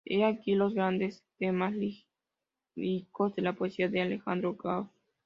[0.03, 1.75] He aquí los grandes temas
[2.75, 4.89] líricos de la poesía de Alejandro Gaos.